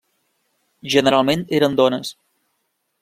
Generalment 0.93 1.45
eren 1.59 1.77
dones. 1.81 2.15